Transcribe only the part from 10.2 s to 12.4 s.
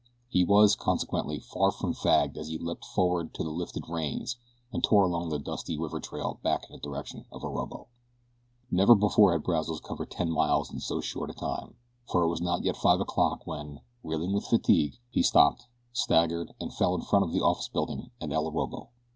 miles in so short a time, for it